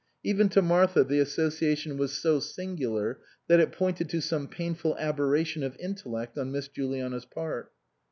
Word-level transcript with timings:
Even 0.23 0.49
to 0.49 0.63
Martha 0.63 1.03
the 1.03 1.19
association 1.19 1.95
was 1.95 2.13
so 2.17 2.39
singular 2.39 3.19
that 3.47 3.59
it 3.59 3.71
pointed 3.71 4.09
to 4.09 4.19
some 4.19 4.47
painful 4.47 4.97
aberration 4.97 5.61
of 5.61 5.77
intellect 5.79 6.39
on 6.39 6.51
Miss 6.51 6.67
Juliana's 6.67 7.25
part. 7.25 7.71